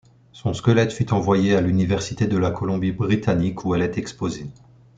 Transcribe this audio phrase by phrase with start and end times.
[0.31, 4.47] Son squelette fut envoyé à l'université de la Colombie Britannique, où elle est exposée.